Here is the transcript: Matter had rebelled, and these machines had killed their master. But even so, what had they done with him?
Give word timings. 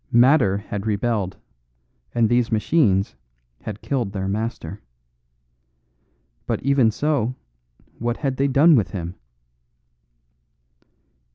Matter 0.11 0.57
had 0.57 0.87
rebelled, 0.87 1.37
and 2.15 2.27
these 2.27 2.51
machines 2.51 3.15
had 3.61 3.83
killed 3.83 4.13
their 4.13 4.27
master. 4.27 4.81
But 6.47 6.59
even 6.63 6.89
so, 6.89 7.35
what 7.99 8.17
had 8.17 8.37
they 8.37 8.47
done 8.47 8.75
with 8.75 8.89
him? 8.89 9.13